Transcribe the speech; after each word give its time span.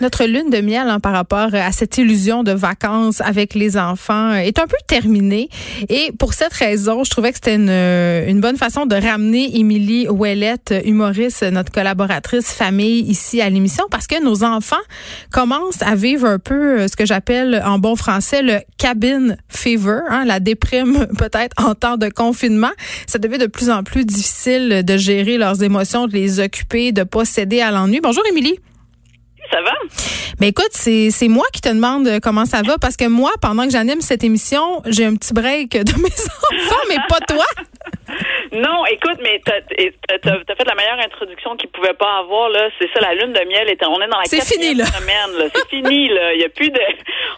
Notre 0.00 0.24
lune 0.24 0.50
de 0.50 0.60
miel 0.60 0.88
hein, 0.88 0.98
par 0.98 1.12
rapport 1.12 1.54
à 1.54 1.70
cette 1.70 1.98
illusion 1.98 2.42
de 2.42 2.50
vacances 2.50 3.20
avec 3.20 3.54
les 3.54 3.76
enfants 3.76 4.32
euh, 4.32 4.38
est 4.38 4.58
un 4.58 4.66
peu 4.66 4.76
terminée. 4.88 5.48
Et 5.88 6.10
pour 6.18 6.34
cette 6.34 6.52
raison, 6.52 7.04
je 7.04 7.10
trouvais 7.10 7.30
que 7.30 7.36
c'était 7.36 7.54
une, 7.54 7.68
euh, 7.70 8.26
une 8.26 8.40
bonne 8.40 8.56
façon 8.56 8.86
de 8.86 8.96
ramener 8.96 9.56
Émilie 9.56 10.08
Ouellette, 10.08 10.74
humoriste, 10.84 11.44
notre 11.44 11.70
collaboratrice 11.70 12.52
famille 12.52 13.02
ici 13.02 13.40
à 13.40 13.48
l'émission, 13.48 13.84
parce 13.88 14.08
que 14.08 14.20
nos 14.22 14.42
enfants 14.42 14.76
commencent 15.30 15.82
à 15.82 15.94
vivre 15.94 16.26
un 16.26 16.38
peu 16.40 16.80
euh, 16.80 16.88
ce 16.88 16.96
que 16.96 17.06
j'appelle 17.06 17.62
en 17.64 17.78
bon 17.78 17.94
français 17.94 18.42
le 18.42 18.58
cabin 18.78 19.36
fever, 19.48 20.00
hein, 20.10 20.24
la 20.24 20.40
déprime 20.40 21.06
peut-être 21.18 21.54
en 21.64 21.76
temps 21.76 21.96
de 21.96 22.08
confinement. 22.08 22.72
Ça 23.06 23.18
devient 23.20 23.38
de 23.38 23.46
plus 23.46 23.70
en 23.70 23.84
plus 23.84 24.04
difficile 24.04 24.82
de 24.84 24.96
gérer 24.96 25.38
leurs 25.38 25.62
émotions, 25.62 26.08
de 26.08 26.14
les 26.14 26.40
occuper, 26.40 26.90
de 26.90 27.04
pas 27.04 27.24
céder 27.24 27.60
à 27.60 27.70
l'ennui. 27.70 28.00
Bonjour 28.02 28.24
Émilie 28.28 28.58
ça 29.50 29.62
va? 29.62 29.72
Ben 30.38 30.48
écoute, 30.48 30.70
c'est, 30.72 31.10
c'est 31.10 31.28
moi 31.28 31.44
qui 31.52 31.60
te 31.60 31.68
demande 31.68 32.20
comment 32.22 32.44
ça 32.44 32.62
va 32.62 32.78
parce 32.78 32.96
que 32.96 33.06
moi, 33.06 33.30
pendant 33.40 33.64
que 33.64 33.70
j'anime 33.70 34.00
cette 34.00 34.24
émission, 34.24 34.82
j'ai 34.86 35.04
un 35.04 35.14
petit 35.14 35.32
break 35.32 35.72
de 35.72 35.92
mes 36.00 36.08
enfants, 36.08 36.82
mais 36.88 36.96
pas 37.08 37.20
toi. 37.20 37.44
Non, 38.52 38.84
écoute, 38.86 39.18
mais 39.22 39.40
t'as 39.44 39.56
as, 39.56 40.54
fait 40.54 40.64
la 40.64 40.74
meilleure 40.74 41.00
introduction 41.04 41.56
qu'il 41.56 41.70
pouvait 41.70 41.94
pas 41.94 42.18
avoir 42.18 42.48
là. 42.50 42.68
C'est 42.78 42.88
ça, 42.92 43.00
la 43.00 43.14
lune 43.14 43.32
de 43.32 43.44
miel. 43.46 43.68
Est, 43.68 43.84
on 43.86 44.00
est 44.00 44.08
dans 44.08 44.18
la 44.18 44.24
quatrième 44.24 44.76
fini, 44.76 44.84
semaine. 44.84 45.38
Là. 45.38 45.44
C'est 45.54 45.68
fini 45.68 46.08
là. 46.08 46.34
Il 46.34 46.40
y 46.40 46.44
a 46.44 46.48
plus 46.48 46.70
de. 46.70 46.80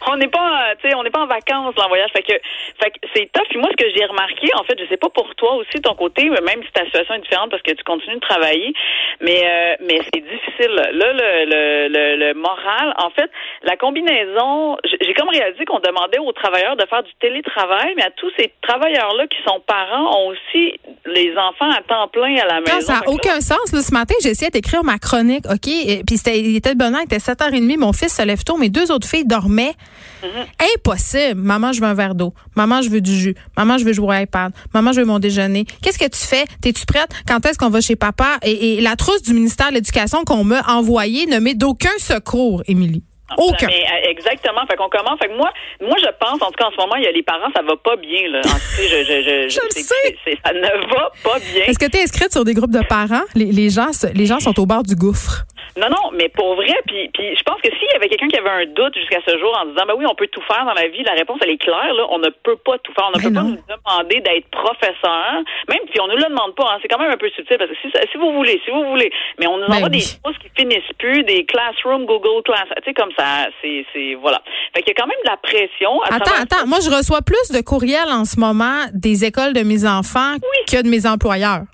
On 0.09 0.17
n'est 0.17 0.29
pas, 0.29 0.75
tu 0.81 0.89
sais, 0.89 0.95
on 0.95 1.03
n'est 1.03 1.11
pas 1.11 1.23
en 1.23 1.27
vacances 1.27 1.75
là, 1.77 1.87
en 1.87 1.89
voyage. 1.89 2.11
Fait 2.13 2.23
que, 2.23 2.35
fait 2.83 2.91
que 2.91 2.99
c'est 3.15 3.33
tough. 3.33 3.57
moi, 3.57 3.71
ce 3.71 3.85
que 3.85 3.91
j'ai 3.97 4.05
remarqué, 4.05 4.49
en 4.55 4.65
fait, 4.65 4.79
je 4.79 4.87
sais 4.89 4.97
pas 4.97 5.09
pour 5.09 5.35
toi 5.35 5.55
aussi 5.55 5.81
ton 5.81 5.95
côté, 5.95 6.29
même 6.29 6.63
si 6.63 6.73
ta 6.73 6.85
situation 6.85 7.15
est 7.15 7.21
différente 7.21 7.51
parce 7.51 7.63
que 7.63 7.73
tu 7.73 7.83
continues 7.85 8.17
de 8.17 8.21
travailler, 8.21 8.73
mais 9.21 9.43
euh, 9.45 9.75
mais 9.81 10.01
c'est 10.13 10.21
difficile. 10.21 10.75
Là, 10.75 10.91
le, 10.93 11.45
le, 11.45 11.89
le, 11.89 12.17
le 12.17 12.35
moral, 12.35 12.95
en 12.99 13.11
fait, 13.11 13.31
la 13.63 13.77
combinaison. 13.77 14.77
J'ai 14.85 15.15
comme 15.15 15.29
réalisé 15.29 15.65
qu'on 15.65 15.81
demandait 15.81 16.19
aux 16.19 16.33
travailleurs 16.33 16.77
de 16.77 16.87
faire 16.87 17.03
du 17.03 17.15
télétravail, 17.21 17.95
mais 17.97 18.05
à 18.05 18.11
tous 18.11 18.31
ces 18.37 18.53
travailleurs 18.63 19.15
là 19.15 19.27
qui 19.27 19.39
sont 19.47 19.61
parents 19.61 20.19
ont 20.19 20.29
aussi 20.29 20.66
les 21.07 21.33
enfants 21.37 21.71
à 21.71 21.83
temps 21.83 22.09
plein 22.13 22.37
à 22.37 22.47
la 22.47 22.61
maison. 22.61 22.87
ça 22.87 22.95
n'a 22.95 23.09
aucun 23.09 23.41
sens. 23.41 23.59
ce 23.71 23.93
matin, 23.93 24.15
j'ai 24.23 24.31
essayé 24.31 24.51
d'écrire 24.51 24.83
ma 24.85 24.99
chronique, 24.99 25.45
OK? 25.51 25.69
Et, 25.69 26.03
puis 26.07 26.17
c'était, 26.17 26.41
il 26.41 26.57
était 26.57 26.75
de 26.75 26.79
bonheur, 26.79 27.01
il 27.01 27.05
était 27.05 27.19
7h30, 27.19 27.79
mon 27.79 27.93
fils 27.93 28.15
se 28.15 28.23
lève 28.23 28.43
tôt, 28.45 28.57
mes 28.57 28.69
deux 28.69 28.91
autres 28.91 29.09
filles 29.09 29.25
dormaient. 29.25 29.75
Mm-hmm. 30.23 30.75
Impossible. 30.77 31.41
Maman, 31.41 31.73
je 31.73 31.81
veux 31.81 31.87
un 31.87 31.95
verre 31.95 32.15
d'eau. 32.15 32.33
Maman, 32.57 32.83
je 32.83 32.91
veux 32.91 33.01
du 33.01 33.15
jus. 33.15 33.35
Maman, 33.57 33.79
je 33.79 33.85
veux 33.85 33.93
jouer 33.93 34.17
à 34.17 34.23
iPad. 34.23 34.53
Maman, 34.75 34.93
je 34.93 35.01
veux 35.01 35.07
mon 35.07 35.19
déjeuner. 35.19 35.65
Qu'est-ce 35.83 35.99
que 35.99 36.09
tu 36.09 36.27
fais? 36.27 36.45
T'es-tu 36.61 36.87
prête? 36.87 37.11
Quand 37.27 37.45
est-ce 37.47 37.59
qu'on 37.59 37.71
va 37.71 37.81
chez 37.81 37.97
papa? 37.97 38.39
Et, 38.43 38.79
et 38.79 38.81
la 38.81 38.97
trousse 38.97 39.23
du 39.23 39.35
ministère 39.35 39.69
de 39.69 39.75
l'Éducation 39.75 40.25
qu'on 40.25 40.45
m'a 40.45 40.63
envoyée 40.69 41.27
ne 41.27 41.39
met 41.39 41.55
d'aucun 41.55 41.97
secours, 41.99 42.63
Émilie. 42.67 43.03
Aucun. 43.37 43.67
Euh, 43.67 44.11
exactement. 44.11 44.65
Fait 44.71 44.77
qu'on 44.77 44.89
commence. 44.89 45.19
Fait 45.19 45.29
que 45.29 45.37
moi, 45.37 45.51
moi, 45.81 45.97
je 45.99 46.09
pense, 46.21 46.41
en 46.41 46.47
tout 46.47 46.59
cas, 46.59 46.67
en 46.67 46.71
ce 46.71 46.77
moment, 46.77 46.95
il 46.97 47.05
y 47.05 47.07
a 47.07 47.13
les 47.13 47.23
parents, 47.23 47.51
ça 47.55 47.63
va 47.63 47.77
pas 47.77 47.97
bien, 47.97 48.29
là. 48.29 48.41
je, 48.77 48.83
je, 48.83 49.05
je, 49.05 49.49
je 49.49 49.61
le 49.65 49.71
sais. 49.71 50.39
ça 50.45 50.53
ne 50.53 50.95
va 50.95 51.11
pas 51.25 51.39
bien. 51.39 51.65
Est-ce 51.65 51.79
que 51.79 51.91
tu 51.91 51.99
es 51.99 52.03
inscrite 52.03 52.33
sur 52.33 52.45
des 52.45 52.55
groupes 52.55 52.71
de 52.71 52.85
parents? 52.87 53.25
Les, 53.35 53.47
les, 53.47 53.71
gens, 53.71 53.91
les 54.15 54.27
gens 54.27 54.39
sont 54.41 54.59
au 54.61 54.67
bord 54.67 54.85
du 54.85 54.95
gouffre. 54.95 55.45
Non, 55.77 55.89
non, 55.91 56.11
mais 56.13 56.31
pour 56.31 56.55
vrai, 56.55 56.75
puis, 56.87 57.11
puis 57.13 57.37
je 57.37 57.43
pense 57.43 57.61
que 57.61 57.69
s'il 57.69 57.89
y 57.93 57.97
avait 57.97 58.09
quelqu'un 58.09 58.29
qui 58.29 58.39
avait 58.39 58.65
un 58.65 58.67
doute 58.67 58.95
jusqu'à 58.97 59.21
ce 59.27 59.37
jour 59.39 59.53
en 59.61 59.67
disant, 59.67 59.85
ben 59.87 59.95
oui, 59.97 60.07
on 60.09 60.15
peut 60.15 60.29
tout 60.29 60.41
faire 60.49 60.65
dans 60.65 60.73
la 60.73 60.89
vie, 60.89 61.03
la 61.05 61.13
réponse, 61.13 61.39
elle 61.43 61.51
est 61.51 61.59
claire, 61.59 61.93
là, 61.93 62.07
on 62.09 62.19
ne 62.19 62.31
peut 62.31 62.57
pas 62.57 62.79
tout 62.79 62.93
faire. 62.95 63.11
On 63.13 63.19
ne 63.19 63.23
peut 63.23 63.35
pas 63.35 63.43
nous 63.43 63.59
demander 63.69 64.21
d'être 64.21 64.49
professeur, 64.49 65.45
même 65.69 65.85
si 65.93 66.01
on 66.01 66.07
ne 66.07 66.13
nous 66.13 66.19
le 66.19 66.29
demande 66.31 66.55
pas, 66.55 66.65
hein, 66.73 66.79
c'est 66.81 66.89
quand 66.89 66.99
même 66.99 67.11
un 67.11 67.19
peu 67.19 67.29
subtil, 67.31 67.59
parce 67.59 67.71
que 67.71 67.77
si, 67.83 67.89
si 67.93 68.17
vous 68.17 68.33
voulez, 68.33 68.61
si 68.65 68.71
vous 68.71 68.85
voulez, 68.89 69.13
mais 69.39 69.47
on 69.47 69.59
nous 69.59 69.69
ben 69.69 69.77
envoie 69.77 69.89
des 69.91 70.01
choses 70.01 70.37
qui 70.41 70.49
finissent 70.57 70.97
plus, 70.99 71.23
des 71.25 71.45
classrooms, 71.45 72.07
Google 72.07 72.43
Class, 72.45 72.69
tu 72.79 72.85
sais, 72.85 72.95
comme 72.95 73.13
ça, 73.17 73.49
c'est, 73.61 73.85
c'est, 73.93 74.15
voilà. 74.15 74.41
Fait 74.75 74.81
qu'il 74.81 74.95
y 74.97 74.97
a 74.97 75.03
quand 75.03 75.09
même 75.09 75.21
de 75.25 75.31
la 75.31 75.37
pression. 75.37 76.01
attends, 76.03 76.41
attends, 76.41 76.67
moi, 76.67 76.79
je 76.81 76.89
reçois 76.89 77.21
plus 77.21 77.53
de 77.53 77.61
courriels 77.61 78.09
en 78.09 78.25
ce 78.25 78.41
moment 78.41 78.87
des 78.95 79.25
écoles 79.27 79.53
de 79.53 79.63
mes 79.63 79.87
enfants 79.87 80.37
que 80.67 80.83
de 80.83 80.89
mes 80.89 81.07
employeurs. 81.07 81.65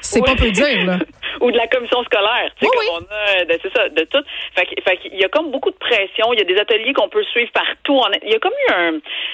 C'est 0.00 0.24
pas 0.24 0.36
peu 0.36 0.50
dire, 0.50 0.84
là. 0.84 0.98
ou 1.40 1.50
de 1.50 1.56
la 1.56 1.66
commission 1.66 2.02
scolaire. 2.04 2.50
Tu 2.58 2.66
sais, 2.66 2.70
comme 2.72 3.02
on 3.02 3.14
a, 3.14 3.58
c'est 3.62 3.72
ça, 3.72 3.88
de 3.88 4.02
tout. 4.04 4.22
Fait, 4.54 4.66
fait 4.82 4.96
qu'il 4.98 5.18
y 5.18 5.24
a 5.24 5.28
comme 5.28 5.50
beaucoup 5.50 5.70
de 5.70 5.76
pression. 5.76 6.32
Il 6.32 6.38
y 6.38 6.42
a 6.42 6.44
des 6.44 6.58
ateliers 6.58 6.92
qu'on 6.92 7.08
peut 7.08 7.24
suivre 7.24 7.50
partout. 7.52 8.00
Il 8.22 8.30
y 8.30 8.34
a 8.34 8.38
comme 8.38 8.52
eu 8.52 8.72
un, 8.72 8.92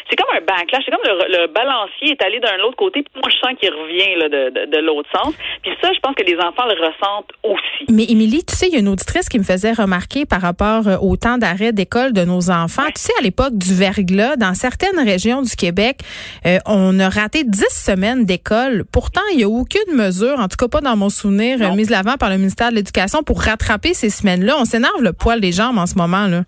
c'est 0.08 0.16
comme 0.16 0.34
un 0.36 0.40
backlash. 0.40 0.82
C'est 0.84 0.90
comme 0.90 1.04
le, 1.04 1.46
balancier 1.48 2.12
est 2.12 2.22
allé 2.22 2.40
d'un 2.40 2.58
autre 2.60 2.76
côté. 2.76 3.02
Puis 3.02 3.20
moi, 3.20 3.30
je 3.30 3.36
sens 3.38 3.58
qu'il 3.58 3.72
revient 3.72 4.16
là, 4.16 4.28
de, 4.28 4.66
de, 4.66 4.78
l'autre 4.78 5.08
sens. 5.14 5.34
Puis 5.62 5.72
ça, 5.80 5.90
je 5.92 6.00
pense 6.00 6.14
que 6.14 6.22
les 6.22 6.36
enfants 6.36 6.66
le 6.66 6.74
ressentent 6.74 7.30
aussi. 7.42 7.84
Mais 7.90 8.04
Émilie, 8.04 8.44
tu 8.44 8.54
sais, 8.54 8.66
il 8.68 8.72
y 8.72 8.76
a 8.76 8.80
une 8.80 8.88
auditrice 8.88 9.28
qui 9.28 9.38
me 9.38 9.44
faisait 9.44 9.72
remarquer 9.72 10.26
par 10.26 10.40
rapport 10.40 10.88
euh, 10.88 10.96
au 11.00 11.16
temps 11.16 11.38
d'arrêt 11.38 11.72
d'école 11.72 12.12
de 12.12 12.24
nos 12.24 12.50
enfants. 12.50 12.86
Tu 12.94 13.02
sais, 13.02 13.12
à 13.18 13.22
l'époque 13.22 13.54
du 13.54 13.74
verglas, 13.74 14.36
dans 14.36 14.54
certaines 14.54 14.98
régions 14.98 15.42
du 15.42 15.54
Québec, 15.56 15.98
euh, 16.46 16.58
on 16.66 16.98
a 16.98 17.08
raté 17.08 17.44
dix 17.44 17.68
semaines 17.70 18.24
d'école. 18.24 18.84
Pourtant, 18.90 19.22
il 19.32 19.38
n'y 19.38 19.44
a 19.44 19.48
aucune 19.48 19.94
mesure, 19.94 20.38
en 20.38 20.48
tout 20.48 20.56
cas 20.58 20.68
pas 20.68 20.80
dans 20.80 20.96
mon 20.96 21.10
souvenir, 21.10 21.58
mise 21.74 21.90
l'avant 21.92 22.16
par 22.16 22.30
le 22.30 22.38
ministère 22.38 22.70
de 22.70 22.74
l'Éducation 22.74 23.22
pour 23.22 23.40
rattraper 23.40 23.94
ces 23.94 24.10
semaines-là. 24.10 24.56
On 24.58 24.64
s'énerve 24.64 25.00
le 25.00 25.12
poil 25.12 25.40
des 25.40 25.52
jambes 25.52 25.78
en 25.78 25.86
ce 25.86 25.94
moment, 25.94 26.26
là. 26.26 26.42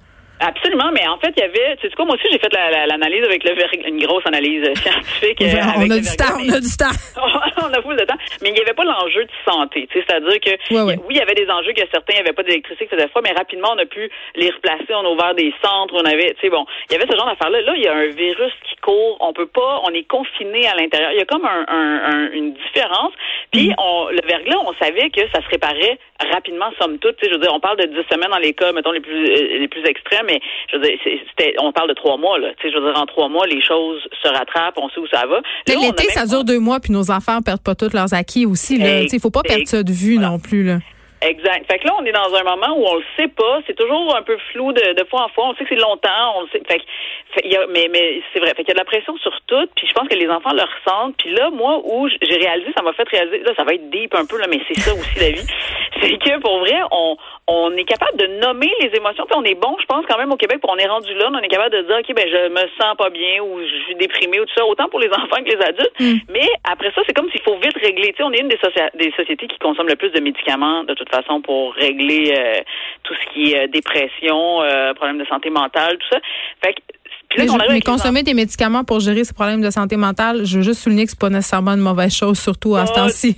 Absolument, 0.45 0.91
mais 0.93 1.07
en 1.09 1.19
fait, 1.19 1.33
il 1.37 1.41
y 1.41 1.45
avait, 1.45 1.77
tu 1.77 1.89
sais 1.89 1.95
quoi, 1.95 2.05
moi 2.05 2.17
aussi, 2.17 2.27
j'ai 2.31 2.39
fait 2.39 2.53
l'analyse 2.53 3.25
avec 3.25 3.45
le 3.45 3.55
une 3.89 4.05
grosse 4.05 4.27
analyse 4.27 4.63
scientifique. 4.75 5.41
Euh, 5.41 5.57
on, 5.77 5.91
a 5.91 5.99
du 5.99 6.17
temps, 6.17 6.37
on 6.37 6.53
a 6.53 6.61
du 6.61 6.77
temps. 6.77 6.93
on 7.63 7.73
a 7.73 7.81
beaucoup 7.81 7.95
de 7.95 8.05
temps, 8.05 8.19
mais 8.43 8.51
il 8.51 8.55
n'y 8.55 8.61
avait 8.61 8.75
pas 8.75 8.85
l'enjeu 8.85 9.25
de 9.25 9.31
santé, 9.51 9.89
tu 9.91 9.99
sais, 9.99 10.05
c'est-à-dire 10.07 10.41
que 10.41 10.51
oui, 10.85 10.95
il 11.11 11.17
y 11.17 11.21
avait 11.21 11.35
des 11.35 11.49
enjeux 11.49 11.73
que 11.73 11.83
certains 11.91 12.19
n'avaient 12.19 12.33
pas 12.33 12.43
d'électricité 12.43 12.89
cette 12.91 13.11
fois, 13.13 13.23
mais 13.23 13.33
rapidement, 13.33 13.71
on 13.75 13.79
a 13.79 13.87
pu 13.87 14.11
les 14.37 14.51
replacer, 14.51 14.93
on 14.95 15.07
a 15.07 15.09
ouvert 15.09 15.35
des 15.35 15.53
centres, 15.63 15.95
on 15.95 16.05
avait, 16.05 16.35
tu 16.35 16.43
sais, 16.43 16.51
bon, 16.51 16.67
il 16.91 16.93
y 16.93 16.97
avait 16.97 17.11
ce 17.11 17.17
genre 17.17 17.27
d'affaires-là. 17.27 17.63
Là, 17.63 17.73
il 17.77 17.83
y 17.83 17.89
a 17.89 17.95
un 17.95 18.09
virus 18.09 18.53
qui 18.69 18.77
court, 18.77 19.17
on 19.21 19.33
peut 19.33 19.47
pas, 19.47 19.81
on 19.85 19.95
est 19.95 20.07
confiné 20.07 20.67
à 20.67 20.75
l'intérieur. 20.75 21.13
Il 21.13 21.19
y 21.19 21.23
a 21.23 21.25
comme 21.25 21.45
un, 21.45 21.65
un, 21.69 22.31
une 22.33 22.53
différence. 22.55 23.13
Puis, 23.51 23.71
mm. 23.71 23.75
on, 23.79 24.09
le 24.09 24.21
verglas, 24.27 24.59
on 24.67 24.75
savait 24.75 25.11
que 25.11 25.21
ça 25.33 25.41
se 25.41 25.49
réparait 25.49 25.99
rapidement, 26.33 26.71
somme 26.81 26.99
toute. 26.99 27.17
Tu 27.17 27.25
sais, 27.25 27.33
je 27.33 27.37
veux 27.37 27.43
dire, 27.43 27.55
on 27.55 27.61
parle 27.61 27.79
de 27.79 27.87
10 27.87 27.95
semaines 28.11 28.31
dans 28.31 28.39
les 28.39 28.53
cas, 28.53 28.73
mettons, 28.73 28.93
les 28.93 29.01
plus, 29.01 29.25
euh, 29.25 29.59
les 29.59 29.69
plus 29.69 29.85
extrêmes, 29.87 30.27
mais 30.35 30.41
je 30.73 30.77
veux 30.77 30.83
dire, 30.83 30.99
c'était, 31.31 31.55
on 31.61 31.73
parle 31.73 31.89
de 31.89 31.95
trois 31.95 32.17
mois, 32.17 32.39
là. 32.39 32.49
Tu 32.59 32.69
sais, 32.69 32.75
je 32.75 32.79
veux 32.79 32.93
dire, 32.93 33.01
en 33.01 33.07
trois 33.07 33.29
mois, 33.29 33.47
les 33.47 33.63
choses 33.63 34.03
se 34.23 34.29
rattrapent, 34.29 34.79
on 34.79 34.89
sait 34.91 35.01
où 35.01 35.07
ça 35.07 35.27
va. 35.27 35.41
L'été, 35.69 36.05
ça 36.11 36.27
dure 36.27 36.45
deux 36.45 36.59
mois, 36.59 36.81
puis 36.81 36.93
nos 36.93 37.11
enfants 37.11 37.41
perdent 37.43 37.63
pas 37.63 37.75
tous 37.75 37.93
leurs 37.93 38.13
acquis 38.15 38.47
aussi, 38.47 38.79
là. 38.79 39.03
Il 39.03 39.21
faut 39.21 39.31
pas 39.31 39.43
perdre 39.43 39.67
ça 39.67 39.83
de 39.83 39.93
vue 39.93 40.19
non 40.19 40.39
plus, 40.39 40.65
là. 40.65 40.79
Exact. 41.25 41.65
Fait 41.71 41.79
que 41.79 41.87
là, 41.87 41.95
on 41.99 42.05
est 42.05 42.13
dans 42.13 42.35
un 42.35 42.43
moment 42.43 42.77
où 42.77 42.85
on 42.87 42.97
le 42.97 43.05
sait 43.17 43.29
pas. 43.29 43.61
C'est 43.67 43.77
toujours 43.77 44.15
un 44.15 44.23
peu 44.23 44.37
flou 44.53 44.73
de, 44.73 44.93
de 44.93 45.05
fois 45.09 45.25
en 45.25 45.29
fois. 45.29 45.49
On 45.49 45.55
sait 45.55 45.65
que 45.65 45.71
c'est 45.71 45.81
longtemps. 45.81 46.37
On 46.37 46.43
le 46.43 46.49
sait. 46.53 46.63
Fait, 46.69 46.83
fait 47.33 47.49
y 47.49 47.57
a, 47.57 47.67
mais 47.69 47.89
mais 47.91 48.21
c'est 48.33 48.41
vrai. 48.41 48.53
Fait 48.55 48.63
qu'il 48.63 48.69
y 48.69 48.71
a 48.73 48.75
de 48.75 48.79
la 48.79 48.85
pression 48.85 49.17
sur 49.17 49.33
tout. 49.47 49.67
Puis 49.75 49.87
je 49.87 49.93
pense 49.95 50.07
que 50.07 50.15
les 50.15 50.29
enfants 50.29 50.53
le 50.53 50.63
ressentent. 50.63 51.17
Puis 51.17 51.31
là, 51.31 51.49
moi, 51.51 51.81
où 51.83 52.09
j'ai 52.09 52.37
réalisé, 52.37 52.73
ça 52.77 52.83
m'a 52.83 52.93
fait 52.93 53.09
réaliser. 53.09 53.39
Là, 53.39 53.53
ça 53.57 53.65
va 53.65 53.73
être 53.73 53.89
deep 53.89 54.15
un 54.15 54.27
peu 54.27 54.39
là, 54.39 54.47
mais 54.51 54.61
c'est 54.69 54.79
ça 54.79 54.93
aussi 54.93 55.19
la 55.19 55.31
vie. 55.31 55.47
C'est 56.03 56.19
que 56.19 56.41
pour 56.41 56.59
vrai, 56.59 56.81
on 56.91 57.17
on 57.47 57.71
est 57.77 57.85
capable 57.85 58.19
de 58.19 58.27
nommer 58.41 58.71
les 58.81 58.91
émotions. 58.97 59.25
Puis 59.27 59.37
on 59.37 59.45
est 59.45 59.55
bon, 59.55 59.77
je 59.81 59.87
pense 59.87 60.05
quand 60.09 60.19
même 60.19 60.33
au 60.33 60.37
Québec. 60.37 60.61
Pour 60.61 60.71
on 60.71 60.77
est 60.77 60.87
rendu 60.87 61.15
là, 61.15 61.31
on 61.33 61.39
est 61.39 61.49
capable 61.49 61.75
de 61.75 61.83
dire 61.83 61.97
ok, 62.01 62.15
ben 62.15 62.29
je 62.29 62.49
me 62.49 62.69
sens 62.81 62.97
pas 62.99 63.11
bien 63.11 63.43
ou 63.43 63.61
je 63.61 63.85
suis 63.85 63.95
déprimé 63.95 64.41
ou 64.41 64.45
tout 64.45 64.55
ça. 64.57 64.67
Autant 64.67 64.89
pour 64.89 65.01
les 65.01 65.09
enfants 65.09 65.43
que 65.43 65.51
les 65.51 65.63
adultes. 65.63 66.01
Mm. 66.01 66.17
Mais 66.31 66.49
après 66.65 66.91
ça, 66.95 67.01
c'est 67.07 67.15
comme 67.15 67.31
s'il 67.31 67.43
faut 67.43 67.57
vite 67.57 67.77
régler. 67.81 68.13
Tu 68.13 68.17
sais, 68.17 68.23
on 68.25 68.33
est 68.33 68.41
une 68.41 68.49
des, 68.49 68.59
des 68.95 69.13
sociétés 69.13 69.47
qui 69.47 69.59
consomment 69.59 69.89
le 69.89 69.97
plus 69.97 70.11
de 70.11 70.21
médicaments 70.21 70.85
de 70.85 70.95
toute 70.95 71.09
façon 71.09 71.14
pour 71.43 71.75
régler 71.75 72.33
euh, 72.37 72.61
tout 73.03 73.15
ce 73.15 73.33
qui 73.33 73.53
est 73.53 73.65
euh, 73.65 73.67
dépression, 73.69 74.63
euh, 74.63 74.95
problèmes 74.95 75.19
de 75.19 75.27
santé 75.27 75.51
mentale, 75.51 75.99
tout 75.99 76.09
ça. 76.11 76.21
Fait 76.63 76.75
que 76.75 76.81
mais, 77.37 77.81
consommer 77.81 78.23
des 78.23 78.35
médicaments 78.35 78.85
pour 78.85 79.01
gérer 79.01 79.25
ces 79.25 79.33
problèmes 79.33 79.61
de 79.61 79.71
santé 79.71 79.97
mentale, 79.97 80.45
je 80.45 80.59
veux 80.59 80.63
juste 80.63 80.83
souligner 80.83 81.05
que 81.05 81.11
c'est 81.11 81.19
pas 81.19 81.31
nécessairement 81.31 81.73
une 81.73 81.81
mauvaise 81.81 82.15
chose, 82.15 82.39
surtout 82.39 82.77
à 82.77 82.87
ce 82.87 82.93
temps-ci. 82.93 83.37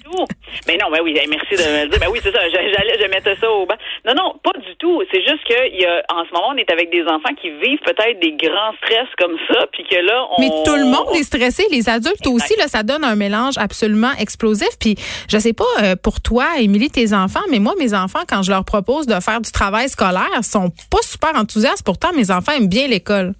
Mais 0.67 0.77
non, 0.77 0.89
mais 0.91 1.01
oui, 1.01 1.15
merci 1.29 1.55
de 1.55 1.69
me 1.69 1.85
le 1.85 1.91
dire. 1.91 2.01
Ben 2.01 2.09
oui, 2.11 2.21
c'est 2.23 2.33
ça. 2.33 2.39
J'allais, 2.49 2.97
je 3.01 3.09
mettais 3.09 3.37
ça 3.37 3.51
au 3.51 3.67
bas. 3.67 3.77
Non, 4.07 4.15
non, 4.15 4.35
pas 4.43 4.59
du 4.59 4.75
tout. 4.77 5.03
C'est 5.13 5.23
juste 5.23 5.45
que 5.45 5.77
y 5.77 5.85
a, 5.85 6.03
en 6.13 6.25
ce 6.25 6.33
moment, 6.33 6.49
on 6.55 6.57
est 6.57 6.71
avec 6.71 6.91
des 6.91 7.03
enfants 7.03 7.35
qui 7.41 7.51
vivent 7.51 7.81
peut-être 7.85 8.21
des 8.21 8.33
grands 8.33 8.73
stress 8.83 9.09
comme 9.19 9.37
ça, 9.49 9.67
puis 9.73 9.85
que 9.85 9.97
là, 9.97 10.27
on. 10.31 10.41
Mais 10.41 10.49
tout 10.65 10.77
le 10.77 10.85
monde 10.85 11.15
est 11.15 11.25
stressé, 11.25 11.65
les 11.71 11.89
adultes 11.89 12.27
aussi. 12.27 12.57
Là, 12.57 12.69
ça 12.69 12.83
donne 12.83 13.05
un 13.05 13.17
mélange 13.17 13.55
absolument 13.59 14.13
explosif. 14.19 14.69
Puis 14.81 14.97
je 15.29 15.39
sais 15.39 15.53
pas 15.53 15.65
euh, 15.83 15.97
pour 15.97 16.21
toi, 16.21 16.59
Émilie, 16.59 16.91
tes 16.91 17.13
enfants, 17.13 17.45
mais 17.51 17.59
moi, 17.59 17.75
mes 17.79 17.95
enfants, 17.95 18.23
quand 18.29 18.43
je 18.43 18.51
leur 18.51 18.65
propose 18.65 19.07
de 19.07 19.19
faire 19.21 19.41
du 19.41 19.53
travail 19.53 19.89
scolaire, 19.89 20.43
sont 20.43 20.71
pas 20.91 21.03
super 21.03 21.35
enthousiastes. 21.37 21.85
Pourtant, 21.85 22.13
mes 22.15 22.31
enfants 22.31 22.53
aiment 22.53 22.69
bien 22.69 22.87
l'école. 22.87 23.35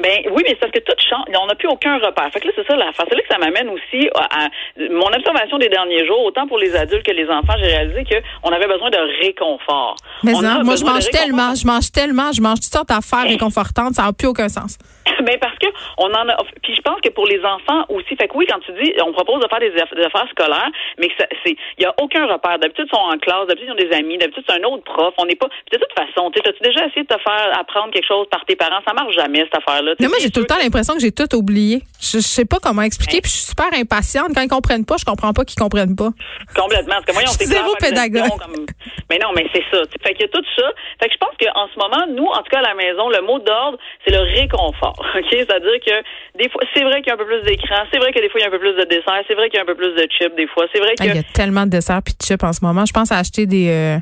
Ben 0.00 0.22
oui, 0.30 0.42
mais 0.44 0.50
c'est 0.50 0.60
parce 0.60 0.72
que 0.72 0.80
tout 0.80 0.94
change. 0.98 1.24
On 1.40 1.46
n'a 1.46 1.54
plus 1.54 1.68
aucun 1.68 1.98
repère. 1.98 2.28
Fait 2.32 2.40
que 2.40 2.48
là, 2.48 2.52
c'est 2.56 2.66
ça 2.66 2.76
la 2.76 2.90
C'est 2.96 3.14
là 3.14 3.22
que 3.22 3.28
ça 3.28 3.38
m'amène 3.38 3.68
aussi 3.68 4.08
à, 4.14 4.48
mon 4.90 5.06
observation 5.06 5.58
des 5.58 5.68
derniers 5.68 6.06
jours, 6.06 6.24
autant 6.24 6.46
pour 6.46 6.58
les 6.58 6.74
adultes 6.74 7.04
que 7.04 7.12
les 7.12 7.28
enfants, 7.28 7.54
j'ai 7.58 7.66
réalisé 7.66 8.04
qu'on 8.04 8.50
avait 8.50 8.66
besoin 8.66 8.90
de 8.90 8.98
réconfort. 9.22 9.96
Mais 10.22 10.32
non, 10.32 10.64
moi 10.64 10.76
je 10.76 10.84
mange 10.84 11.08
tellement, 11.10 11.54
je 11.54 11.66
mange 11.66 11.90
tellement, 11.92 12.32
je 12.32 12.40
mange 12.40 12.60
toutes 12.60 12.72
sortes 12.72 12.88
d'affaires 12.88 13.28
réconfortantes, 13.28 13.94
ça 13.94 14.04
n'a 14.04 14.12
plus 14.12 14.28
aucun 14.28 14.48
sens. 14.48 14.78
Mais 15.24 15.38
parce 15.40 15.56
que 15.58 15.66
on 15.98 16.12
en 16.12 16.28
a. 16.28 16.36
Puis 16.62 16.74
je 16.74 16.82
pense 16.82 17.00
que 17.00 17.08
pour 17.10 17.26
les 17.26 17.40
enfants 17.44 17.84
aussi. 17.88 18.16
Fait 18.16 18.28
que 18.28 18.36
oui, 18.36 18.46
quand 18.48 18.58
tu 18.60 18.72
dis, 18.82 18.92
on 19.04 19.12
propose 19.12 19.42
de 19.42 19.48
faire 19.48 19.60
des, 19.60 19.72
affaires 20.04 20.28
scolaires, 20.30 20.70
mais 20.98 21.08
c'est, 21.18 21.56
il 21.78 21.82
y 21.82 21.86
a 21.86 21.94
aucun 22.00 22.26
repère. 22.26 22.58
D'habitude, 22.58 22.86
ils 22.88 22.96
sont 22.96 23.02
en 23.02 23.18
classe. 23.18 23.46
D'habitude, 23.48 23.68
ils 23.68 23.84
ont 23.84 23.88
des 23.88 23.96
amis. 23.96 24.18
D'habitude, 24.18 24.44
c'est 24.48 24.60
un 24.60 24.64
autre 24.64 24.84
prof. 24.84 25.14
On 25.18 25.26
n'est 25.26 25.36
pas. 25.36 25.48
de 25.72 25.78
toute 25.78 25.92
façon, 25.92 26.30
tu 26.30 26.40
as-tu 26.40 26.62
déjà 26.62 26.86
essayé 26.86 27.02
de 27.02 27.08
te 27.08 27.20
faire 27.20 27.58
apprendre 27.58 27.92
quelque 27.92 28.06
chose 28.06 28.26
par 28.30 28.44
tes 28.44 28.56
parents? 28.56 28.80
Ça 28.86 28.94
marche 28.94 29.14
jamais 29.14 29.40
cette 29.40 29.56
affaire-là. 29.56 29.94
Mais 30.00 30.08
moi, 30.08 30.18
j'ai 30.20 30.30
tout 30.30 30.40
le 30.40 30.46
temps 30.46 30.58
l'impression 30.62 30.94
que 30.94 31.00
j'ai 31.00 31.12
tout 31.12 31.28
oublié. 31.34 31.82
Je, 32.00 32.18
sais 32.18 32.44
pas 32.44 32.58
comment 32.62 32.82
expliquer. 32.82 33.20
Puis 33.20 33.30
je 33.30 33.36
suis 33.36 33.46
super 33.46 33.68
impatiente. 33.74 34.30
Quand 34.34 34.42
ils 34.42 34.48
comprennent 34.48 34.86
pas, 34.86 34.96
je 34.98 35.04
comprends 35.04 35.32
pas 35.32 35.44
qu'ils 35.44 35.58
comprennent 35.58 35.96
pas. 35.96 36.10
Complètement. 36.54 36.94
Parce 36.94 37.04
que 37.06 37.12
moi, 37.12 37.22
on 37.26 37.44
zéro 37.44 37.74
pédagogue. 37.78 38.40
Mais 39.10 39.18
non, 39.18 39.30
mais 39.34 39.46
c'est 39.52 39.64
ça. 39.70 39.82
Fait 40.02 40.14
qu'il 40.14 40.22
y 40.22 40.28
a 40.28 40.28
tout 40.28 40.44
ça. 40.56 40.70
Fait 41.00 41.08
que 41.08 41.14
je 41.14 41.18
pense 41.18 41.34
qu'en 41.40 41.68
ce 41.72 41.78
moment, 41.78 42.06
nous, 42.08 42.26
en 42.26 42.42
tout 42.42 42.50
cas 42.50 42.58
à 42.58 42.62
la 42.62 42.74
maison, 42.74 43.08
le 43.08 43.22
mot 43.22 43.38
d'ordre, 43.38 43.78
c'est 44.04 44.12
le 44.12 44.20
réconfort. 44.20 45.04
OK? 45.18 45.26
C'est-à-dire 45.30 45.80
que 45.84 46.38
des 46.38 46.48
fois, 46.48 46.62
c'est 46.74 46.82
vrai 46.82 47.00
qu'il 47.02 47.08
y 47.08 47.10
a 47.10 47.14
un 47.14 47.18
peu 47.18 47.26
plus 47.26 47.42
d'écran, 47.42 47.84
c'est 47.92 47.98
vrai 47.98 48.12
que 48.12 48.20
des 48.20 48.28
fois, 48.28 48.40
il 48.40 48.42
y 48.42 48.46
a 48.46 48.48
un 48.48 48.50
peu 48.50 48.58
plus 48.58 48.74
de 48.74 48.84
dessert, 48.84 49.22
c'est 49.26 49.34
vrai 49.34 49.48
qu'il 49.48 49.56
y 49.56 49.60
a 49.60 49.62
un 49.62 49.66
peu 49.66 49.74
plus 49.74 49.94
de 49.94 50.06
chips, 50.10 50.34
des 50.36 50.46
fois. 50.46 50.66
C'est 50.72 50.80
vrai 50.80 50.94
que. 50.94 51.04
Il 51.04 51.14
y 51.14 51.18
a 51.18 51.22
tellement 51.22 51.64
de 51.64 51.70
desserts 51.70 52.02
puis 52.04 52.14
de 52.14 52.24
chips 52.24 52.42
en 52.42 52.52
ce 52.52 52.64
moment. 52.64 52.84
Je 52.86 52.92
pense 52.92 53.12
à 53.12 53.18
acheter 53.18 53.46
des, 53.46 53.70
euh, 53.70 53.98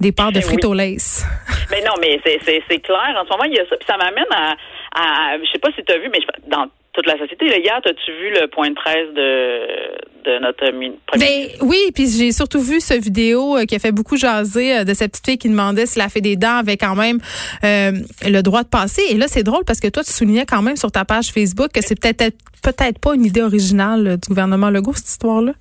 des 0.00 0.12
parts 0.12 0.32
de 0.32 0.40
frites 0.40 0.64
au 0.64 0.74
lace. 0.74 1.24
Mais 1.70 1.80
non, 1.86 1.94
mais 2.00 2.20
c'est 2.24 2.78
clair. 2.78 3.14
En 3.16 3.24
ce 3.24 3.30
moment, 3.30 3.44
il 3.44 3.54
y 3.54 3.60
a 3.60 3.66
ça. 3.68 3.76
Puis 3.76 3.86
ça 3.86 3.96
m'amène 3.96 4.30
à, 4.30 4.54
à, 4.94 5.38
je 5.38 5.50
sais 5.50 5.58
pas 5.58 5.70
si 5.76 5.84
tu 5.84 5.92
as 5.92 5.98
vu, 5.98 6.10
mais 6.12 6.20
dans 6.48 6.66
toute 6.92 7.06
la 7.06 7.16
société. 7.18 7.46
Hier, 7.46 7.80
as-tu 7.84 8.12
vu 8.12 8.30
le 8.30 8.48
point 8.48 8.68
de 8.68 8.74
presse 8.74 9.08
de, 9.14 10.30
de 10.30 10.38
notre 10.40 10.58
premier 10.58 10.92
ben, 11.16 11.48
Oui, 11.62 11.78
puis 11.94 12.08
j'ai 12.08 12.32
surtout 12.32 12.60
vu 12.60 12.80
ce 12.80 12.94
vidéo 12.94 13.56
euh, 13.56 13.64
qui 13.64 13.76
a 13.76 13.78
fait 13.78 13.92
beaucoup 13.92 14.16
jaser 14.16 14.78
euh, 14.78 14.84
de 14.84 14.92
cette 14.94 15.12
petite 15.12 15.26
fille 15.26 15.38
qui 15.38 15.48
demandait 15.48 15.86
si 15.86 15.98
la 15.98 16.08
fait 16.08 16.20
des 16.20 16.36
dents 16.36 16.56
avait 16.58 16.76
quand 16.76 16.96
même 16.96 17.18
euh, 17.64 17.92
le 18.26 18.40
droit 18.42 18.62
de 18.62 18.68
passer. 18.68 19.02
Et 19.10 19.14
là, 19.14 19.26
c'est 19.28 19.44
drôle 19.44 19.64
parce 19.64 19.80
que 19.80 19.88
toi, 19.88 20.02
tu 20.02 20.12
soulignais 20.12 20.46
quand 20.46 20.62
même 20.62 20.76
sur 20.76 20.90
ta 20.90 21.04
page 21.04 21.28
Facebook 21.28 21.70
que 21.72 21.80
c'est 21.82 21.98
peut-être 22.00 22.36
peut-être 22.62 22.98
pas 22.98 23.14
une 23.14 23.24
idée 23.24 23.42
originale 23.42 24.18
du 24.18 24.28
gouvernement 24.28 24.68
Legault, 24.68 24.92
cette 24.92 25.08
histoire-là. 25.08 25.52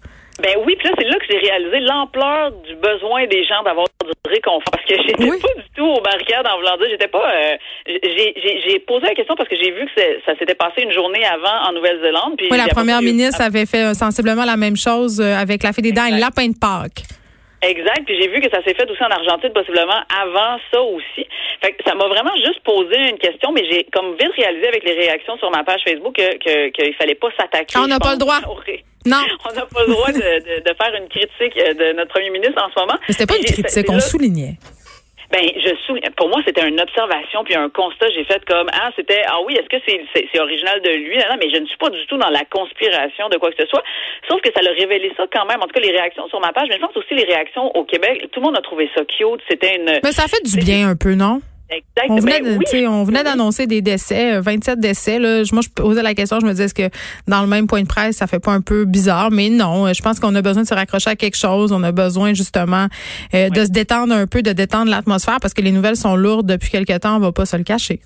Ben 0.42 0.56
oui, 0.66 0.76
puis 0.78 0.88
là, 0.88 0.96
c'est 0.98 1.08
là 1.08 1.16
que 1.16 1.26
j'ai 1.30 1.38
réalisé 1.38 1.80
l'ampleur 1.82 2.52
du 2.66 2.76
besoin 2.76 3.28
des 3.28 3.44
gens 3.46 3.62
d'avoir 3.64 3.88
du 4.06 4.12
réconfort. 4.26 4.72
Parce 4.72 4.86
que 4.86 4.96
j'étais 4.96 5.28
pas 5.28 5.36
du 5.36 5.70
tout 5.76 5.86
au 5.86 6.02
barricade 6.02 6.48
en 6.48 6.58
voulant 6.58 6.78
dire, 6.78 6.88
j'étais 6.90 7.08
pas. 7.08 7.30
Euh, 7.32 7.58
j'ai 7.88 8.80
posé 8.80 9.06
la 9.06 9.16
question 9.16 9.36
parce 9.36 9.50
que 9.50 9.56
j'ai 9.56 9.72
vu 9.72 9.86
que 9.86 10.02
ça 10.26 10.38
s'était 10.38 10.56
passé 10.56 10.82
une 10.82 10.92
journée 10.92 11.26
avant 11.26 11.70
en 11.70 11.74
Nouvelle-Zélande. 11.74 12.40
Oui, 12.50 12.58
la 12.58 12.68
première 12.68 13.02
ministre 13.02 13.42
avait 13.42 13.66
fait 13.66 13.84
euh, 13.84 13.94
sensiblement 13.94 14.46
la 14.46 14.58
même 14.58 14.78
chose 14.78 15.20
euh, 15.20 15.36
avec 15.36 15.64
la 15.64 15.74
fête 15.74 15.84
des 15.84 15.92
dents 15.92 16.06
et 16.06 16.12
le 16.12 16.20
lapin 16.20 16.48
de 16.48 16.58
Pâques. 16.58 17.04
Exact. 17.62 18.06
Puis 18.06 18.22
j'ai 18.22 18.30
vu 18.30 18.40
que 18.40 18.50
ça 18.50 18.64
s'est 18.64 18.74
fait 18.74 18.90
aussi 18.90 19.04
en 19.04 19.10
Argentine, 19.10 19.52
possiblement 19.54 20.00
avant 20.10 20.58
ça 20.72 20.82
aussi. 20.82 21.28
Fait 21.62 21.74
que 21.74 21.84
ça 21.86 21.94
m'a 21.96 22.08
vraiment 22.08 22.36
juste 22.38 22.62
posé 22.64 22.98
une 23.10 23.18
question, 23.18 23.52
mais 23.52 23.64
j'ai 23.70 23.86
comme 23.92 24.14
vite 24.14 24.32
réalisé 24.36 24.68
avec 24.68 24.84
les 24.84 24.94
réactions 24.94 25.38
sur 25.38 25.52
ma 25.52 25.64
page 25.64 25.82
Facebook 25.86 26.16
qu'il 26.16 26.40
que, 26.40 26.70
que, 26.70 26.94
fallait 26.98 27.16
pas 27.16 27.30
s'attaquer. 27.38 27.78
On 27.84 27.88
n'a 27.88 28.00
pas 28.00 28.14
le 28.14 28.20
droit. 28.20 28.40
Non. 29.06 29.24
On 29.50 29.54
n'a 29.54 29.66
pas 29.66 29.86
le 29.86 29.92
droit 29.92 30.12
de, 30.12 30.60
de, 30.60 30.76
faire 30.76 30.94
une 30.96 31.08
critique 31.08 31.58
euh, 31.58 31.74
de 31.74 31.94
notre 31.96 32.12
premier 32.14 32.30
ministre 32.30 32.62
en 32.62 32.70
ce 32.70 32.80
moment. 32.80 33.00
Mais 33.08 33.14
c'était 33.14 33.26
pas 33.26 33.38
une 33.38 33.46
critique, 33.46 33.90
on 33.90 34.00
soulignait. 34.00 34.58
Ben, 35.32 35.46
je 35.56 35.76
souligne. 35.86 36.10
Pour 36.18 36.30
moi, 36.30 36.42
c'était 36.44 36.68
une 36.68 36.80
observation 36.80 37.44
puis 37.44 37.56
un 37.56 37.70
constat. 37.70 38.10
J'ai 38.10 38.24
fait 38.24 38.44
comme 38.46 38.68
ah, 38.74 38.90
c'était 38.96 39.22
ah 39.28 39.38
oui, 39.46 39.54
est-ce 39.54 39.70
que 39.70 39.82
c'est 39.88 40.04
c'est 40.14 40.40
original 40.40 40.82
de 40.82 40.90
lui? 40.90 41.18
Non, 41.18 41.38
mais 41.40 41.50
je 41.54 41.60
ne 41.60 41.66
suis 41.68 41.78
pas 41.78 41.90
du 41.90 42.04
tout 42.08 42.18
dans 42.18 42.30
la 42.30 42.46
conspiration 42.46 43.30
de 43.30 43.38
quoi 43.38 43.52
que 43.52 43.62
ce 43.62 43.68
soit. 43.68 43.84
Sauf 44.28 44.42
que 44.42 44.50
ça 44.56 44.62
l'a 44.62 44.72
révélé 44.72 45.12
ça 45.16 45.26
quand 45.32 45.46
même. 45.46 45.62
En 45.62 45.68
tout 45.68 45.74
cas, 45.74 45.82
les 45.82 45.92
réactions 45.92 46.28
sur 46.30 46.40
ma 46.40 46.52
page, 46.52 46.68
mais 46.70 46.76
je 46.76 46.82
pense 46.82 46.98
aussi 46.98 47.14
les 47.14 47.26
réactions 47.26 47.76
au 47.76 47.84
Québec. 47.84 48.28
Tout 48.32 48.40
le 48.40 48.46
monde 48.48 48.58
a 48.58 48.62
trouvé 48.62 48.90
ça 48.96 49.06
cute. 49.06 49.42
C'était 49.48 49.76
une. 49.76 50.00
Mais 50.04 50.12
ça 50.12 50.28
fait 50.28 50.44
du 50.44 50.58
bien 50.58 50.90
un 50.90 50.96
peu, 50.96 51.14
non? 51.14 51.42
On 52.10 52.16
venait, 52.18 52.42
ben 52.42 52.88
on 52.88 53.04
venait 53.04 53.24
d'annoncer 53.24 53.68
des 53.68 53.82
décès, 53.82 54.40
27 54.40 54.78
euh, 54.78 54.82
décès. 54.82 55.20
Là. 55.20 55.44
Moi, 55.52 55.62
je 55.62 55.70
posais 55.70 56.02
la 56.02 56.14
question, 56.14 56.40
je 56.40 56.46
me 56.46 56.52
disais, 56.52 56.66
est-ce 56.66 56.74
que 56.74 56.90
dans 57.28 57.42
le 57.42 57.48
même 57.48 57.68
point 57.68 57.82
de 57.82 57.88
presse, 57.88 58.18
ça 58.18 58.28
fait 58.28 58.40
pas 58.40 58.52
un 58.52 58.62
peu 58.62 58.86
bizarre? 58.86 59.32
Mais 59.32 59.50
non, 59.50 59.88
euh, 59.88 59.94
je 59.94 60.02
pense 60.02 60.20
qu'on 60.20 60.34
a 60.36 60.42
besoin 60.42 60.64
de 60.64 60.68
se 60.68 60.74
raccrocher 60.74 61.12
à 61.12 61.16
quelque 61.16 61.38
chose. 61.38 61.72
On 61.72 61.84
a 61.84 61.92
besoin 61.92 62.34
justement 62.34 62.88
euh, 63.34 63.50
de 63.50 63.66
se 63.66 63.70
détendre 63.70 64.14
un 64.14 64.28
peu, 64.28 64.42
de 64.42 64.52
détendre 64.52 64.90
l'atmosphère 64.90 65.38
parce 65.42 65.54
que 65.54 65.62
les 65.62 65.72
nouvelles 65.72 65.98
sont 65.98 66.16
lourdes 66.16 66.48
depuis 66.48 66.70
quelque 66.70 66.98
temps, 66.98 67.18
on 67.18 67.20
va 67.20 67.32
pas 67.32 67.46
se 67.46 67.58
le 67.58 67.64
cacher. 67.64 68.00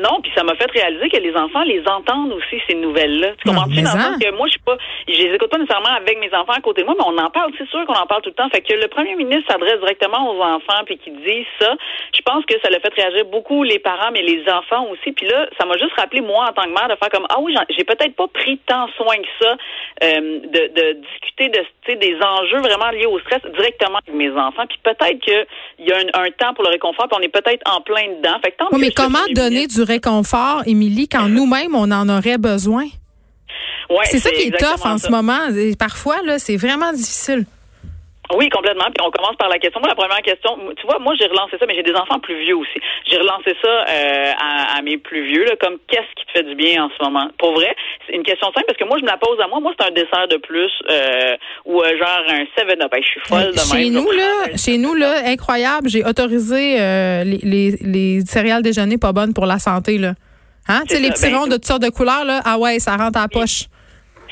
Non, 0.00 0.20
puis 0.22 0.32
ça 0.34 0.42
m'a 0.42 0.54
fait 0.56 0.70
réaliser 0.70 1.08
que 1.10 1.18
les 1.18 1.34
enfants 1.36 1.62
les 1.62 1.82
entendent 1.86 2.32
aussi 2.32 2.56
ces 2.66 2.74
nouvelles-là. 2.74 3.32
Tu 3.38 3.48
comprends-tu 3.48 3.82
dans 3.82 3.92
le 3.92 4.18
que 4.18 4.36
moi 4.36 4.46
je 4.46 4.52
suis 4.52 4.64
pas, 4.64 4.76
je 5.06 5.12
les 5.12 5.34
écoute 5.34 5.50
pas 5.50 5.58
nécessairement 5.58 5.94
avec 5.94 6.18
mes 6.18 6.32
enfants 6.34 6.56
à 6.56 6.60
côté 6.60 6.82
de 6.82 6.86
moi, 6.86 6.94
mais 6.96 7.04
on 7.06 7.18
en 7.18 7.30
parle. 7.30 7.52
C'est 7.58 7.68
sûr 7.68 7.84
qu'on 7.86 7.94
en 7.94 8.06
parle 8.06 8.22
tout 8.22 8.30
le 8.30 8.34
temps. 8.34 8.48
Fait 8.48 8.62
que 8.62 8.72
le 8.72 8.88
premier 8.88 9.14
ministre 9.14 9.44
s'adresse 9.50 9.78
directement 9.78 10.32
aux 10.32 10.40
enfants 10.40 10.82
puis 10.86 10.96
qu'il 10.98 11.16
dit 11.20 11.46
ça. 11.60 11.74
Je 12.14 12.22
pense 12.22 12.44
que 12.46 12.54
ça 12.62 12.70
l'a 12.70 12.80
fait 12.80 12.94
réagir 12.94 13.26
beaucoup 13.26 13.62
les 13.62 13.78
parents, 13.78 14.10
mais 14.12 14.22
les 14.22 14.42
enfants 14.48 14.86
aussi. 14.90 15.12
Puis 15.12 15.26
là, 15.26 15.48
ça 15.58 15.66
m'a 15.66 15.76
juste 15.76 15.92
rappelé 15.96 16.22
moi 16.22 16.48
en 16.48 16.52
tant 16.52 16.64
que 16.64 16.74
mère 16.74 16.88
de 16.88 16.96
faire 16.96 17.10
comme 17.10 17.26
ah 17.28 17.36
oui, 17.40 17.54
j'ai 17.76 17.84
peut-être 17.84 18.16
pas 18.16 18.28
pris 18.28 18.58
tant 18.66 18.88
soin 18.96 19.16
que 19.16 19.44
ça 19.44 19.56
euh, 20.04 20.40
de, 20.40 20.62
de 20.74 21.00
discuter 21.12 21.48
de 21.48 21.60
des 21.96 22.16
enjeux 22.22 22.60
vraiment 22.60 22.90
liés 22.90 23.06
au 23.06 23.18
stress 23.20 23.40
directement 23.56 23.98
avec 23.98 24.14
mes 24.14 24.30
enfants. 24.30 24.66
Puis 24.68 24.78
peut-être 24.82 25.18
qu'il 25.20 25.46
y 25.86 25.92
a 25.92 25.98
un, 25.98 26.30
temps 26.30 26.54
pour 26.54 26.64
le 26.64 26.70
réconfort, 26.70 27.08
puis 27.08 27.18
on 27.18 27.22
est 27.22 27.28
peut-être 27.28 27.62
en 27.68 27.80
plein 27.80 28.06
dedans. 28.16 28.38
Fait 28.44 28.52
que 28.52 28.56
tant 28.56 28.68
mais 28.78 28.90
comment 28.90 29.18
donner 29.34 29.66
du 29.66 29.82
réconfort, 29.90 30.62
Émilie, 30.66 31.08
quand 31.08 31.28
nous-mêmes, 31.28 31.74
on 31.74 31.90
en 31.90 32.08
aurait 32.08 32.38
besoin? 32.38 32.84
Ouais, 33.90 34.04
c'est 34.04 34.20
ça 34.20 34.30
qui 34.30 34.48
est 34.48 34.58
tough 34.58 34.84
en 34.84 34.98
ce 34.98 35.08
moment. 35.08 35.48
parfois, 35.78 36.22
là, 36.24 36.38
c'est 36.38 36.56
vraiment 36.56 36.92
difficile. 36.92 37.44
Oui, 38.36 38.48
complètement. 38.48 38.86
Puis 38.94 39.04
on 39.04 39.10
commence 39.10 39.36
par 39.36 39.48
la 39.48 39.58
question. 39.58 39.80
Moi, 39.80 39.88
la 39.88 39.94
première 39.94 40.22
question, 40.22 40.56
tu 40.76 40.86
vois, 40.86 40.98
moi 40.98 41.14
j'ai 41.18 41.26
relancé 41.26 41.56
ça, 41.58 41.66
mais 41.66 41.74
j'ai 41.74 41.82
des 41.82 41.94
enfants 41.94 42.18
plus 42.18 42.38
vieux 42.40 42.56
aussi. 42.56 42.80
J'ai 43.06 43.18
relancé 43.18 43.56
ça 43.62 43.68
euh, 43.68 44.32
à, 44.76 44.82
mes 44.82 44.98
plus 44.98 45.26
vieux, 45.26 45.44
là, 45.44 45.56
comme 45.60 45.78
qu'est-ce 45.88 46.14
qui 46.16 46.26
te 46.26 46.32
fait 46.32 46.42
du 46.42 46.54
bien 46.54 46.84
en 46.84 46.90
ce 46.90 47.04
moment? 47.04 47.28
Pour 47.38 47.52
vrai, 47.52 47.74
c'est 48.06 48.14
une 48.14 48.22
question 48.22 48.46
simple 48.52 48.66
parce 48.66 48.78
que 48.78 48.84
moi 48.84 48.96
je 48.98 49.04
me 49.04 49.10
la 49.10 49.16
pose 49.16 49.38
à 49.40 49.46
moi. 49.48 49.60
Moi, 49.60 49.72
c'est 49.78 49.86
un 49.86 49.90
dessert 49.90 50.28
de 50.28 50.36
plus 50.36 50.70
euh, 50.90 51.36
ou 51.64 51.80
euh, 51.80 51.98
genre 51.98 52.22
un 52.28 52.44
7-up. 52.56 52.92
je 52.96 53.06
suis 53.06 53.20
folle 53.20 53.52
de 53.52 53.58
chez 53.58 53.90
Nous, 53.90 54.10
là, 54.10 54.56
chez 54.56 54.78
nous, 54.78 54.94
là, 54.94 55.22
incroyable, 55.26 55.88
j'ai 55.88 56.04
autorisé 56.04 56.78
les, 57.24 57.40
les, 57.42 57.76
les 57.82 58.20
céréales 58.22 58.62
déjeuner 58.62 58.98
pas 58.98 59.12
bonnes 59.12 59.34
pour 59.34 59.46
la 59.46 59.58
santé. 59.58 59.98
Là. 59.98 60.14
Hein? 60.68 60.82
Tu 60.88 60.94
sais, 60.94 61.00
les 61.00 61.10
petits 61.10 61.30
ben, 61.30 61.36
ronds 61.36 61.46
de 61.46 61.54
toutes 61.54 61.66
sortes 61.66 61.82
de 61.82 61.88
couleurs, 61.90 62.24
là, 62.24 62.40
ah 62.44 62.58
ouais, 62.58 62.78
ça 62.78 62.96
rentre 62.96 63.18
à 63.18 63.22
la 63.22 63.28
poche. 63.28 63.64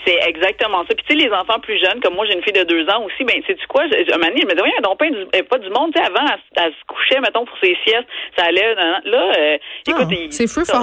C'est 0.08 0.26
exactement 0.26 0.88
ça. 0.88 0.94
Puis 0.96 1.04
tu 1.06 1.18
sais, 1.18 1.28
les 1.28 1.30
enfants 1.30 1.60
plus 1.60 1.78
jeunes, 1.78 2.00
comme 2.00 2.14
moi, 2.14 2.24
j'ai 2.24 2.32
une 2.32 2.42
fille 2.42 2.54
de 2.56 2.64
deux 2.64 2.88
ans 2.88 3.04
aussi, 3.04 3.24
ben, 3.24 3.42
sais-tu 3.46 3.66
quoi? 3.66 3.82
Un 3.84 4.16
moment 4.16 4.28
donné, 4.28 4.40
je 4.40 4.46
me 4.46 4.52
disais, 4.52 4.64
oui, 4.64 4.72
donc 4.82 4.98
pas 4.98 5.10
du, 5.10 5.44
pas 5.44 5.58
du 5.58 5.68
monde. 5.68 5.92
Tu 5.92 6.00
sais, 6.00 6.06
avant, 6.08 6.24
elle, 6.56 6.72
se 6.72 6.84
couchait, 6.86 7.20
mettons, 7.20 7.44
pour 7.44 7.58
ses 7.58 7.76
siestes, 7.84 8.08
ça 8.34 8.46
allait. 8.46 8.74
Là, 8.74 9.32
euh, 9.36 9.58
écoute, 9.86 10.06
ah, 10.08 10.26
c'est 10.30 10.46
fou, 10.46 10.64
ça. 10.64 10.80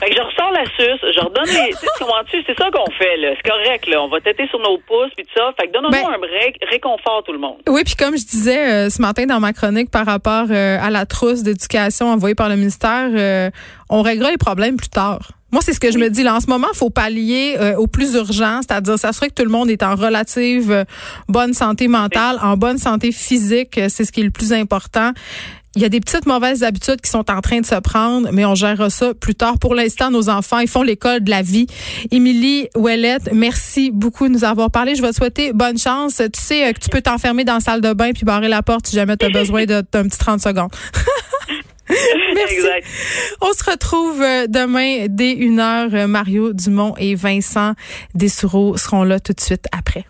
Fait 0.00 0.10
que 0.10 0.16
je 0.16 0.20
ressors 0.20 0.52
la 0.52 0.64
suce, 0.64 1.00
je 1.14 1.20
redonne 1.20 1.46
les. 1.46 1.70
Tu 1.70 1.76
sais, 1.76 1.86
comment 1.98 2.22
tu 2.30 2.42
C'est 2.46 2.58
ça 2.58 2.70
qu'on 2.70 2.90
fait, 2.92 3.16
là. 3.16 3.32
C'est 3.36 3.50
correct, 3.50 3.86
là. 3.86 4.02
On 4.02 4.08
va 4.08 4.20
têter 4.20 4.46
sur 4.48 4.58
nos 4.58 4.76
pouces, 4.78 5.12
puis 5.16 5.24
tout 5.24 5.32
ça. 5.36 5.54
Fait 5.58 5.68
que 5.68 5.72
donne-nous 5.72 5.90
ben, 5.90 6.12
un 6.14 6.18
break, 6.18 6.58
réconfort 6.70 7.22
tout 7.24 7.32
le 7.32 7.38
monde. 7.38 7.58
Oui, 7.68 7.84
puis 7.84 7.94
comme 7.96 8.18
je 8.18 8.26
disais 8.26 8.86
euh, 8.86 8.90
ce 8.90 9.00
matin 9.00 9.24
dans 9.24 9.40
ma 9.40 9.54
chronique 9.54 9.90
par 9.90 10.04
rapport 10.04 10.46
euh, 10.50 10.78
à 10.78 10.90
la 10.90 11.06
trousse 11.06 11.42
d'éducation 11.42 12.06
envoyée 12.08 12.34
par 12.34 12.50
le 12.50 12.56
ministère, 12.56 13.52
on 13.88 14.02
réglera 14.02 14.30
les 14.30 14.38
problèmes 14.38 14.76
plus 14.76 14.90
tard. 14.90 15.39
Moi, 15.52 15.62
c'est 15.64 15.72
ce 15.72 15.80
que 15.80 15.90
je 15.90 15.98
me 15.98 16.08
dis. 16.10 16.22
Là, 16.22 16.36
en 16.36 16.40
ce 16.40 16.46
moment, 16.46 16.68
il 16.72 16.76
faut 16.76 16.90
pallier 16.90 17.56
euh, 17.58 17.76
au 17.76 17.86
plus 17.86 18.14
urgent, 18.14 18.60
c'est-à-dire 18.62 18.98
s'assurer 18.98 19.28
que 19.28 19.34
tout 19.34 19.44
le 19.44 19.50
monde 19.50 19.70
est 19.70 19.82
en 19.82 19.94
relative 19.96 20.70
euh, 20.70 20.84
bonne 21.28 21.54
santé 21.54 21.88
mentale, 21.88 22.38
en 22.42 22.56
bonne 22.56 22.78
santé 22.78 23.12
physique. 23.12 23.78
Euh, 23.78 23.88
c'est 23.88 24.04
ce 24.04 24.12
qui 24.12 24.20
est 24.20 24.24
le 24.24 24.30
plus 24.30 24.52
important. 24.52 25.12
Il 25.76 25.82
y 25.82 25.84
a 25.84 25.88
des 25.88 26.00
petites 26.00 26.26
mauvaises 26.26 26.64
habitudes 26.64 27.00
qui 27.00 27.08
sont 27.08 27.30
en 27.30 27.40
train 27.40 27.60
de 27.60 27.66
se 27.66 27.76
prendre, 27.76 28.30
mais 28.32 28.44
on 28.44 28.56
gérera 28.56 28.90
ça 28.90 29.14
plus 29.14 29.36
tard. 29.36 29.56
Pour 29.58 29.76
l'instant, 29.76 30.10
nos 30.10 30.28
enfants, 30.28 30.58
ils 30.58 30.68
font 30.68 30.82
l'école 30.82 31.22
de 31.22 31.30
la 31.30 31.42
vie. 31.42 31.68
Émilie 32.10 32.68
Ouellette, 32.76 33.30
merci 33.32 33.92
beaucoup 33.92 34.26
de 34.26 34.32
nous 34.32 34.42
avoir 34.42 34.72
parlé. 34.72 34.96
Je 34.96 35.02
vais 35.02 35.10
te 35.10 35.16
souhaiter 35.16 35.52
bonne 35.52 35.78
chance. 35.78 36.16
Tu 36.16 36.40
sais 36.40 36.74
que 36.74 36.80
tu 36.80 36.88
peux 36.88 37.02
t'enfermer 37.02 37.44
dans 37.44 37.54
la 37.54 37.60
salle 37.60 37.80
de 37.80 37.92
bain 37.92 38.10
puis 38.12 38.24
barrer 38.24 38.48
la 38.48 38.62
porte 38.62 38.88
si 38.88 38.96
jamais 38.96 39.16
tu 39.16 39.26
as 39.26 39.30
besoin 39.30 39.64
d'un 39.64 39.82
petit 39.82 40.18
30 40.18 40.40
secondes. 40.40 40.70
Merci. 42.34 42.54
Exact. 42.54 42.86
On 43.40 43.52
se 43.52 43.70
retrouve 43.70 44.22
euh, 44.22 44.46
demain 44.46 45.06
dès 45.08 45.32
une 45.32 45.60
heure. 45.60 46.08
Mario 46.08 46.52
Dumont 46.52 46.94
et 46.98 47.14
Vincent 47.14 47.74
Dessoureau 48.14 48.76
seront 48.76 49.04
là 49.04 49.20
tout 49.20 49.32
de 49.32 49.40
suite 49.40 49.66
après. 49.72 50.04